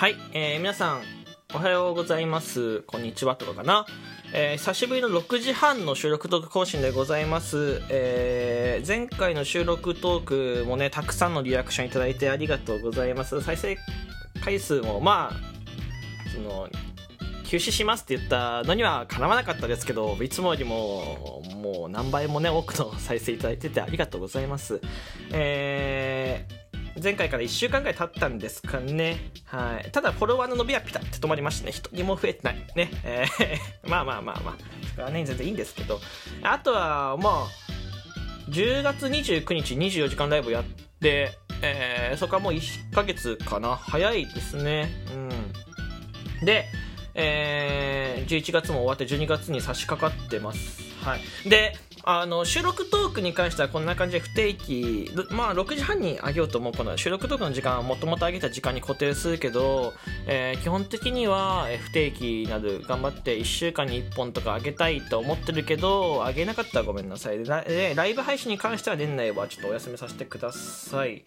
[0.00, 1.02] はい、えー皆さん
[1.54, 2.80] おはようございます。
[2.86, 3.84] こんにちはとかかな、
[4.32, 13.42] えー久しぶりの6時半の収録トーク更新でございます、えー前回の収録トークもねたくさんのリアクションいただいてありがとうございます。
[13.42, 13.76] 再生
[14.42, 16.70] 回数もまあその
[17.44, 24.80] 休止しますって言ったのにはかなわなかったですけどいつもよりももう何倍もね多くの再生いただいててありがとうございます。
[25.34, 26.59] えー
[27.02, 29.30] 前回から1週間ぐらい経ったんですかね。
[29.46, 29.90] はい。
[29.90, 31.72] ただ、フォロワーの伸びはピタッと止まりましたね。
[31.72, 32.56] 一人も増えてない。
[32.76, 32.90] ね。
[33.04, 34.56] えー まあまあまあまあ。
[34.92, 36.00] それはね、全然いいんですけど。
[36.42, 40.64] あとは、まあ、10月29日24時間ライブやっ
[41.00, 41.32] て、
[41.62, 43.76] えーそこはもう1ヶ月かな。
[43.76, 44.90] 早いですね。
[46.40, 46.44] うん。
[46.44, 46.66] で、
[47.14, 50.82] えー11月も終わって12月に差し掛かってます。
[51.02, 51.20] はい。
[51.48, 59.92] で、あの、収録トークに関してはこんな感じで不定期、まあ6時半に上げようと思うこの収録トークの時間はもともと上げた時間に固定するけど、
[60.26, 67.38] えー基本的には不定期など頑張って1週間に1本とか上げたいと思ってるけど、上げなかったらごめんなさい。
[67.38, 71.24] でラでライブ配信に関しては年内はちょっとお休みさせてください。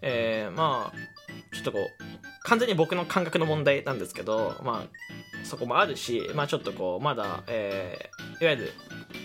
[0.00, 8.72] えーまあ、ちょっとこう、完全に僕の感覚の問題なんですけど、まあ、そこもあるし、まあちょっとこう、まだ、えーいわゆる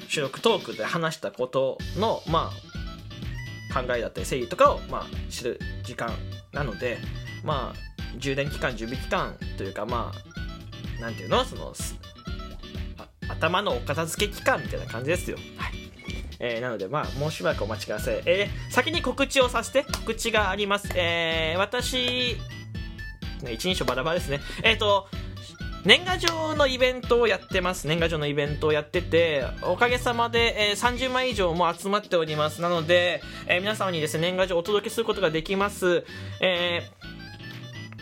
[0.08, 2.52] 収録トークで話したことの、ま
[3.72, 6.12] あ、考えだったり整理とかを、まあ、知る時間
[6.54, 6.98] なので、
[7.44, 10.12] まあ、充電期間、準備期間というか、ま
[10.98, 11.44] あ、なんていうの？
[11.46, 11.74] その、
[13.30, 15.38] 頭のお片付け期間みたいな感じですよ。
[15.58, 15.74] はい。
[16.40, 18.22] えーなので、まあ、もうしばらくお待ちください。
[18.26, 20.90] えー先に告知をさせて、告知があります。
[20.96, 22.38] えー私、
[23.44, 24.40] ね一人称バラバラですね。
[24.64, 25.08] えっ、と、
[25.88, 27.88] 年賀状のイベントをやってます。
[27.88, 32.62] 年賀状のイベントをやってて、おかげさまで、えー30枚以上も集まっております。
[32.62, 36.04] なので、えー皆様にですね、年賀状をお届けすることができます。
[36.42, 37.18] えー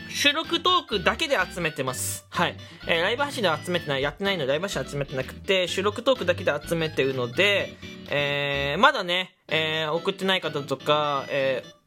[0.09, 2.25] 収録トークだけで集めてます。
[2.29, 2.55] はい。
[2.87, 7.77] えライブ配信では集めてない、やってないのでライブ配信集めてなくて、収録トークだけで集めてるので、
[8.09, 11.84] えまだね、え送ってない方とか、えー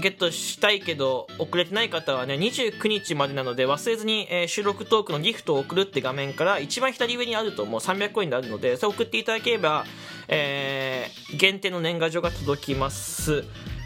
[0.00, 9.84] ゲットしたいけど遅れてない方はね29日までなので忘れずに、えー収録トークのギフトを送るって画面から一番左上にあるともう300コインであるのでそれ送っていただければ、
[10.28, 13.44] えー限定の年賀状が届きます、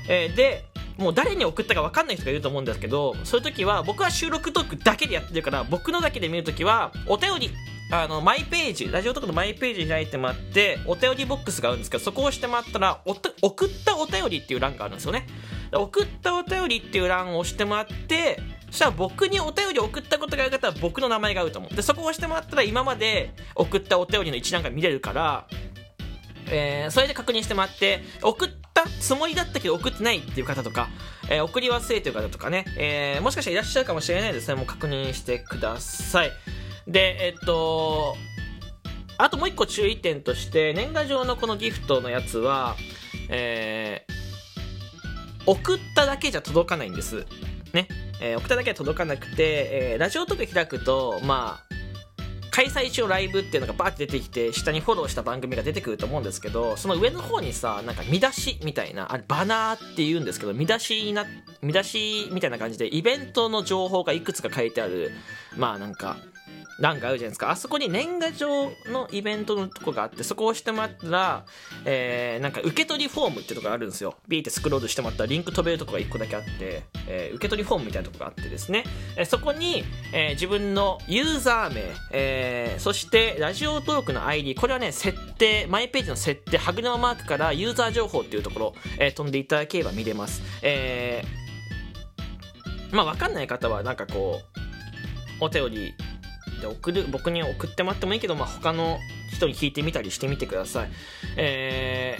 [0.09, 0.65] えーで
[0.99, 7.51] もう誰に送ったか分かんない人がいると思うんですけどそういう時は僕は収録トークだけでやってるから僕のだけで見るときはお便り
[7.93, 15.27] あのマイページラジオトークのマイページ開いてもらってお便りボックスがあるんですけどそこを押してもらったら送ったお便りっていう欄があるんですよね。
[15.73, 21.75] 送ったお便りっていう欄を押してもらってそしたら僕にお便り送ったことがある方は僕の名前があると思う。
[21.75, 25.47] でそこを押してもらったら今まで送ったお便りの一覧が見れるから
[26.47, 30.89] えーそれで確認してもらって送ったつもりだったけど送ってないっていう方とか、
[31.29, 34.55] えー送り忘れてる方とかね、えーもしかしたらいらっしゃるかもしれないですね。
[34.55, 36.33] もう確認してください。
[36.87, 38.17] でえっと
[39.19, 42.75] あともう一個注意点として年賀状のこのギフトのやつは
[43.29, 44.10] えー
[45.51, 47.27] 送っただけじゃ届かないんです。
[47.73, 47.89] ね、
[48.21, 51.75] えー送っただけは届かなくて、えーラジオとか開くとまあ
[52.51, 61.27] 開催中ライブっていうのがバーって出てきて下にフォローした番組が出てくると思うんですけどその上の方にさなんか見出しみたいなあれバナーって言うんですけど見出しな
[61.63, 65.13] 見出しみたいな感じでイベントの情報がいくつか書いてある
[65.57, 66.17] まあなんか
[66.81, 67.51] 欄があるじゃないですか。
[67.51, 71.45] あそこに年賀状のイベントのとこがあってそこを押してもらったら、
[71.85, 74.17] えーなんか受け取りフォームってとこがあるんですよ。
[74.29, 78.85] ビーってスクロールしてもらったらリンク飛べるとこが1個だけあって、えー受け取りフォームみたいなとこがあってですね、
[79.17, 81.83] えーそこに、えー自分のユーザー名、
[82.13, 90.43] えーそしてラジオトークの ID これはね設定マイページの設定ハグナマークからユーザー情報っていうところ、えー飛んでいただければ見れます。
[90.63, 91.41] えー
[92.93, 94.41] まあ分かんない方はなんかこ
[95.41, 95.95] うお便り
[96.61, 98.99] で送る僕に送ってもらってもいいけど、まあ、他の
[99.33, 100.91] 人に聞いてみたりしてみてください。
[101.37, 102.19] え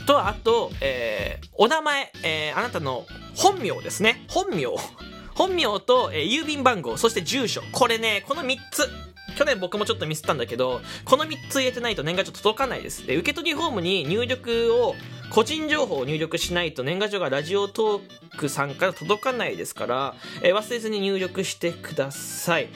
[0.00, 3.06] ー、とあと、えーお名前、えーあなたの
[3.36, 4.24] 本名ですね。
[4.28, 4.66] 本名。
[5.34, 7.62] 本名と、えー郵便番号そして住所。
[7.72, 8.88] これねこの3つ。
[9.36, 13.06] 去年僕もちょっとミスったんだけどこの3つ入れてないと年賀状届かないです。
[13.06, 14.96] で受け取りフォームに入力を
[15.30, 22.68] 個人情報を入力しないと年賀状がラジオトークさんから届かないですから、えー忘れずに入力してください。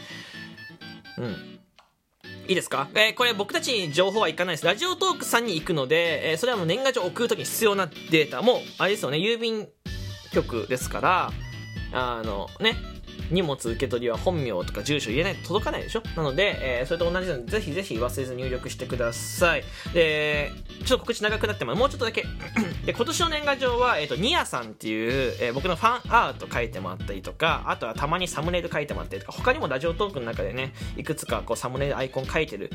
[1.19, 1.61] うん。
[2.47, 4.67] いいですか、えーこれ僕たちに情報はいかないです。
[4.67, 9.69] ラジオトークさんに行くので、えーそれはもう年賀状を送るときに必要なデータも、あれですよね、郵便
[10.33, 11.33] 局ですから、
[11.93, 12.77] あのね、
[13.31, 16.03] 荷物受け取りは本名とか住所言えないと届かないでしょ？
[16.17, 19.65] なので、えー、それと同じなのでぜひぜひ忘れず入力してください。
[19.93, 20.53] で
[20.85, 22.25] ちょっと告知長くなってももうちょっとだけ。
[22.85, 32.70] で今年の年賀状は、えーと、ニアさんっていう、えー、僕のファンアート書いてもらったりとかあとはたまにサムネイル書いてもらったりとか他にもラジオトークの中でねいくつかこうサムネイルアイコン書いてる、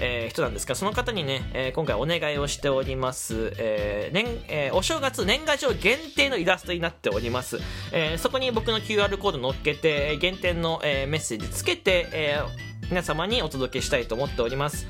[0.00, 7.58] えー、人なんですがその方にね、えー、今回お願いをしております、えー年えー、お正月年賀状限定のイラストになっております、
[7.92, 14.86] えー、そこに僕の QR コード載っけて限定の、えー、メッセージつけて、えー、皆様にお届けしたいと思っております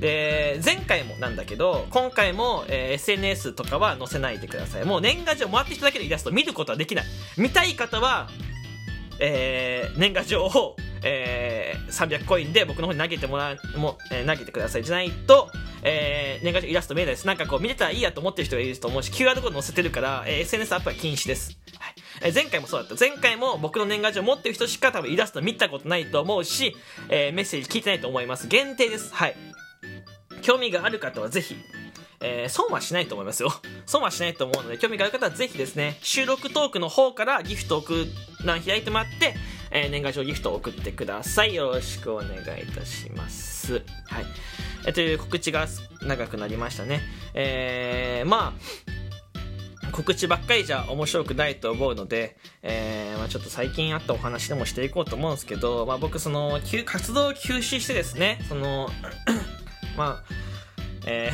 [0.00, 7.04] で前回もなんだけど今回も、えー、SNS とかは載せないでくださいもう年賀状もらってきただけでイラスト見ることはできない
[7.36, 8.28] 見たい方は、
[9.20, 15.48] えー、年賀状を、えー、300コインで僕の方に投げてもらうも、えー、投げてくださいじゃないと
[15.86, 17.26] えー、年賀状イラスト見えないです。
[17.26, 21.58] なんかこう見てたらいいやと思ってる人がいると思うし、QR コード載せてるから、えー、SNS アップは禁止です。
[22.24, 22.96] え、前回もそうだった。
[22.98, 26.74] 前回も僕の年賀状持ってる人しか多分イラスト見たことないと思うし、
[27.10, 28.48] えー、メッセージ聞いてないと思います。
[28.48, 29.14] 限定です。
[29.14, 29.36] はい。
[30.40, 31.54] 興味がある方はぜひ、
[32.20, 33.52] えー、損はしないと思いますよ。
[33.84, 38.06] 損はしないと思うので、興味がある方はぜひですね、収録トークの方からギフトを送
[38.42, 39.34] 欄開いてもらって、
[39.70, 41.54] えー、年賀状ギフトを送ってください。
[41.54, 43.82] よろしくお願いいたします。
[44.06, 44.26] はい。
[44.86, 45.66] えという告知が
[46.00, 47.02] 長くなりましたね。
[47.34, 48.93] えー、まあ、
[49.94, 58.88] 告知ばっかりじゃ面白くないと思うので、えー、まあ、ちょっと最近あったお話でもしていこうと思うんですけど、まあ、僕その活動を休止してですねその
[59.96, 60.44] まあ
[61.06, 61.30] え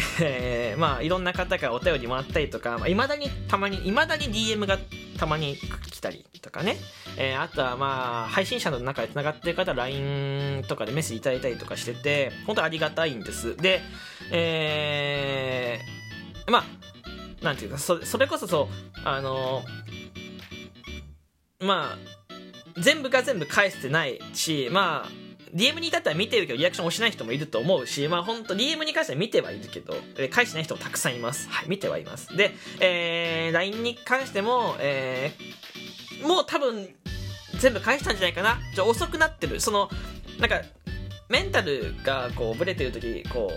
[0.76, 4.78] ー、 まあいろんな方からお便りもらったりとか、まあ、未だにたまに未だに DM が
[5.16, 5.56] たまに
[5.90, 6.76] 来たりとかね、
[7.16, 13.56] えー、あとはまあ配信者の中でつながってる方 LINE とかでメッセージいただいたりとかしてて本当ありがたいんです。
[13.56, 13.80] で
[14.32, 15.09] えー、
[17.42, 18.68] なんていうかそそれこそそう
[19.04, 19.62] あの
[21.60, 25.10] まあ全部が全部返してないしまあ
[25.54, 31.48] DM に至っては見てるけどリアクション押しない人もいると思うし、まあ本当 DM に関しては見てはいるけど、えー、返してない人もたくさんいます。
[31.48, 32.36] はい、見てはいます。
[32.36, 36.88] で、えー、LINE に関しても、えー、もう多分
[37.58, 38.58] 全部返したんじゃないかな。
[38.76, 39.60] じゃ遅くなってる。
[39.60, 39.90] その、
[40.38, 40.62] なんか、
[41.28, 43.52] メンタルがこうブレてる時こ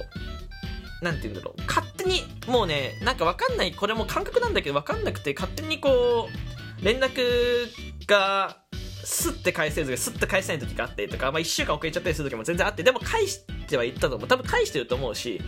[1.01, 6.29] うなんて言うんだろう勝手にもうねなんか分かんないこれも感覚なんだけど分かんなくて勝手にこ
[6.81, 7.21] う連絡
[8.07, 8.57] が
[9.05, 14.27] スッて返せずスッて返せない時があったりとか、まあ、1週間遅れちゃったりする時も全然あってでも返してはいったと思う。
[14.27, 15.41] 多分返してると思うし、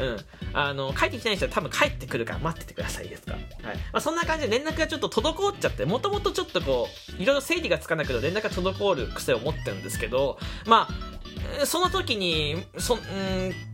[0.00, 0.16] うん、
[0.52, 3.42] あの帰ってきてない人は多分帰ってくるから待っててくださいですか、はい。
[3.42, 6.86] まあ、そんな感じで連絡がちょっと滞っちゃってもともとちょっとこ
[7.18, 11.19] ういろいろ整理がつかなくて連絡が滞る癖を持ってるんですけどまあ
[11.64, 13.00] その時にそ、うん、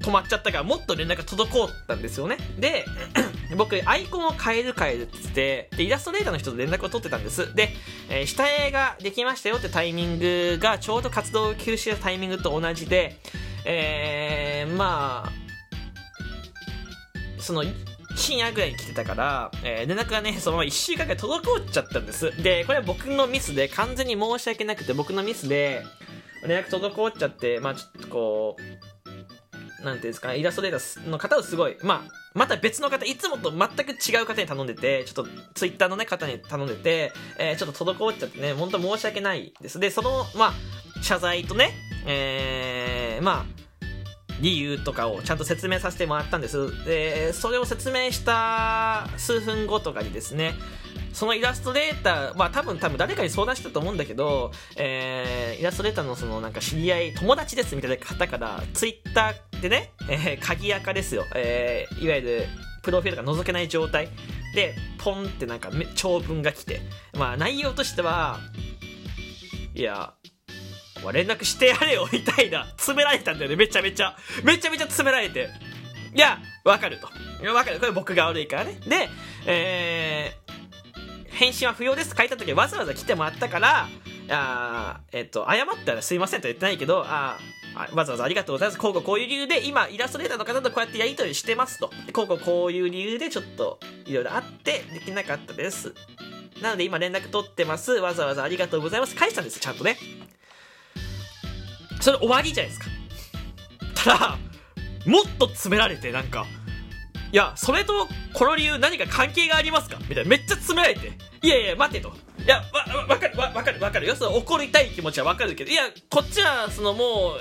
[0.01, 2.85] 止まっちゃったからもっと連絡が滞ったんですよねで
[3.57, 7.71] 僕アイコンを変える変えるって言ってでイラストレーターの人と連絡を取ってたんですで、
[8.09, 13.19] えー、下絵ができましたよってタイミングがちょうど活動休止したタイミングと同じで
[13.65, 15.47] えー、まあ
[17.41, 17.65] その
[18.17, 22.43] 深夜ぐらいに来てたから、えー、連絡がね、そのまま1週間ぐらい滞っちゃったんです。
[22.43, 25.85] で、これは僕のミスで、完全に申し訳なくて、僕のミスで、
[26.47, 39.79] 連絡滞っちゃって、まあちょっとこう、なんていうんですか、イラストレーターの方をすごい、まあ、また別の方、いつもと全く違う方に頼んでて、ちょっとツイッターのね、方に頼んでて、えー、ちょっと滞っちゃってね、本当申し訳ないです。
[39.79, 41.73] で、その、まあ、謝罪とね、
[42.07, 43.66] えー、まあ、
[44.41, 46.85] 理由とかをちゃんと説明させてもらったんです。
[46.85, 50.55] で、それを説明した数分後とかにですね、
[51.13, 62.47] そのイラストレーター、まあ多分多分誰かに相談してたと思うんだけど、えー、イラストレーターのそのなんか知り合い、友達ですみたいな方から、ツイッターでね、えー、鍵垢ですよ、えー、いわゆる
[62.83, 64.11] プロフィールが覗けない状態。
[64.55, 66.83] で、ポンってなんか長文が来て、
[67.15, 68.39] まあ内容としては、
[69.75, 70.15] いや、
[71.13, 74.17] 連絡してやれよみたいな、詰められたんだよね、めちゃめちゃ。
[74.43, 75.51] めちゃめちゃ詰められて。
[76.15, 77.09] いや、わかると。
[77.43, 77.79] いやわかる。
[77.79, 78.81] これ僕が悪いからね。
[78.87, 79.09] で、
[79.47, 83.89] えー、返信は不要です書いた時わざわざ来てもらったから、
[84.31, 87.39] あえっと、謝ったらすいませんと言ってないけど、あ
[87.93, 88.79] わざわざありがとうございます。
[88.79, 91.91] こうこうこういう理由で、今、イラストレーターの方とこうやってやり取りしてますと。
[92.13, 95.93] こうこうこういう理由でちょっと、いろいろあって、できなかったです。
[96.63, 97.93] なので今連絡取ってます。
[97.93, 99.15] わざわざありがとうございます。
[99.15, 99.99] 返したんです、ちゃんとね。
[102.07, 102.87] それ終わりじゃないですか。
[103.97, 104.39] ただ、
[105.07, 106.47] もっと詰められて、なんか、
[107.33, 109.99] いや、それとこの理由何か関係がありますか？
[110.09, 110.31] みたいな。
[110.31, 111.11] めっちゃ詰められて。
[111.43, 112.13] いやいや、待てと。
[112.45, 114.15] いや、わ、わかる、わ、かる、わかるよ。
[114.15, 117.33] その怒りたい気持ちはわかるけど、いや、こっちは、そのも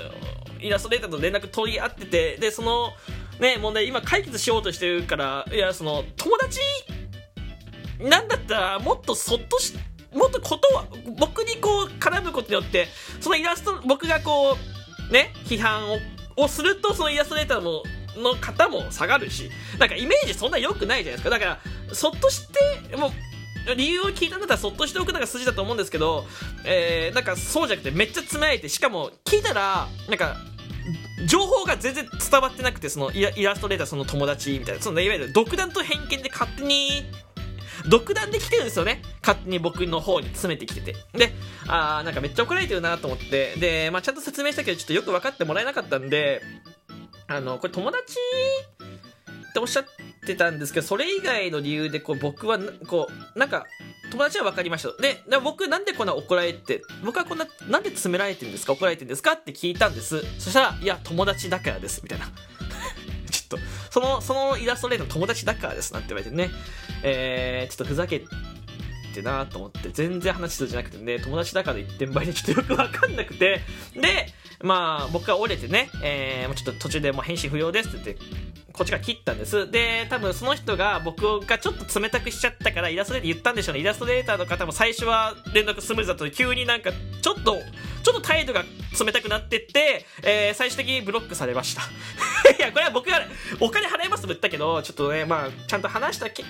[0.60, 2.90] う、イラストレーターと連絡取り合ってて、で、その、
[3.38, 6.58] ね、問題今解決しようとしてるから、いや、その、友達
[8.00, 9.78] なんだったら、もっとそっとして、
[10.16, 10.68] もっとこと
[11.18, 12.88] 僕にこう絡むことによって
[13.20, 14.56] そのイラスト僕がこ
[15.10, 15.98] うね批判を
[16.36, 17.82] をするとそのイラストレーターの
[18.16, 21.30] の方も下がるしなんかイメージそんな良くないじゃないですか。
[21.30, 21.58] だから
[21.94, 22.48] そっとし
[22.88, 26.24] てもう理由を聞いたんだったらそっとしておくのが筋だと思うんですけど、
[26.64, 30.36] えー、なんかそうじゃなくてめっちゃ詰められてしかも聞いたらなんか
[31.26, 37.04] 情報が全然伝わってなくてそのイラストレーターその友達みたいなそのいわゆる独断と偏見で勝手に
[37.88, 39.02] 独断で来てるんですよね。
[39.26, 40.94] 勝手に僕の方に詰めてきてて。
[41.12, 41.32] で
[41.66, 43.54] あーなんかめっちゃ怒られてるなと思って。
[43.56, 46.40] で、まあ、ちゃんと説明したけどちょっとよく分かってもらえなかったんで
[47.26, 48.14] あのこれ友達
[49.50, 49.84] っておっしゃっ
[50.26, 53.66] てたんですけどそれ以外の理由でこう僕はこうなんか
[54.12, 58.74] 友達は分かりましたで僕なんでこんな怒られて僕はこんななんで詰められてるんですか？
[58.74, 59.32] 怒られてるんですか？
[59.32, 60.20] って聞いたんです。
[60.38, 62.00] そしたらいや友達だからです。
[62.02, 62.26] みたいな。
[63.30, 65.92] ちょっとそのそのイラストレーターの友達だからです。
[65.92, 66.50] なんて言われてね。
[67.02, 68.24] えー、ちょっとふざけ
[69.16, 73.60] てなと思って全然話通じゃなくてね友達だから一点倍でちょっとよく分かんなくて
[73.94, 74.32] で
[74.62, 79.70] まあ僕が折れてね、えー、ちょっと途中でもう返信不要ですって言ってこっちが切ったんです。
[79.70, 83.80] で多分その人が僕がちょっと冷たくしちゃったからイラストレーター言ったんでしょうね。
[83.80, 86.90] イラストレーターの方も最初は連絡スムーズだと急になんか
[87.22, 87.58] ちょっと
[88.02, 88.64] ちょっと態度が
[89.00, 91.82] 冷たくなってって、えー、最終的にブロックされました。
[92.52, 93.26] いやこれは僕が
[93.60, 96.44] お金払いますと言ったけどちょっとねまあちゃんと話したけ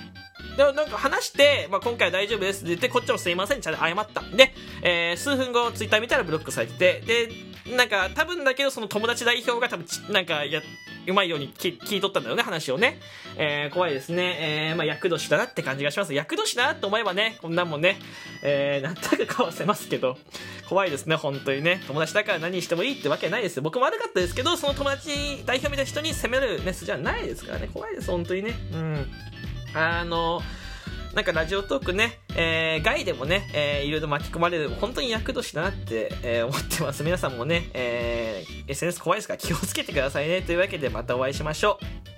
[0.57, 4.23] でもなんか話して、まあ、今回は大丈夫ですって言って、こっちもすいません、ちゃんと謝った。
[4.37, 7.01] で、えー、数分後、ツイッター見たらブロックされてて、
[7.67, 10.63] で、なんか、多分だけど、その友達代表が多分なんか、や、
[11.09, 12.99] うまいように聞聞いとったんだよね、話をね。
[13.37, 14.71] えー、怖いですね。
[14.71, 16.15] えー、まあ、役年だなって感じがします。
[16.15, 17.99] 役年だなって思えばね、こんなんもね、
[18.43, 20.17] えー、なんとなくかわせますけど、
[20.69, 21.83] 怖いですね、本当にね。
[21.87, 23.63] 友達だから何してもいいってわけないですよ。
[23.63, 27.69] 僕も悪かったですけど、その友達代表みたいな人に責めるメスじゃないですからね。
[27.73, 28.55] 怖いです、本当にね。
[28.73, 29.07] うん。
[29.77, 30.41] あの
[31.15, 37.03] なんかラジオトークね、えー、外でもね、えー、いろいろ巻き込まれる、本当に役年だなって、えー、思ってます。
[37.03, 40.43] 皆さんもね、えー、SNS 怖いですから気をつけてくださいね。
[40.43, 41.79] というわけでまたお会いしましょ
[42.13, 42.16] う。